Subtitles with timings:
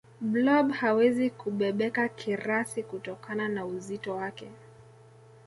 [0.21, 4.51] blob hawezi kubebeka kirasi kutokana na uzito wake